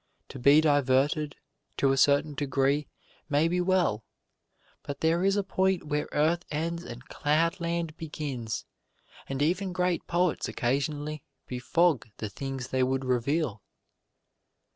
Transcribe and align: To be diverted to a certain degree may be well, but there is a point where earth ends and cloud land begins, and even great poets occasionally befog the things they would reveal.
To 0.29 0.39
be 0.39 0.61
diverted 0.61 1.35
to 1.77 1.91
a 1.91 1.95
certain 1.95 2.33
degree 2.33 2.87
may 3.29 3.47
be 3.47 3.61
well, 3.61 4.03
but 4.81 5.01
there 5.01 5.23
is 5.23 5.35
a 5.35 5.43
point 5.43 5.83
where 5.85 6.09
earth 6.11 6.43
ends 6.49 6.83
and 6.83 7.05
cloud 7.07 7.59
land 7.59 7.95
begins, 7.97 8.65
and 9.29 9.43
even 9.43 9.71
great 9.73 10.07
poets 10.07 10.47
occasionally 10.49 11.23
befog 11.47 12.09
the 12.17 12.29
things 12.29 12.69
they 12.69 12.81
would 12.81 13.05
reveal. 13.05 13.61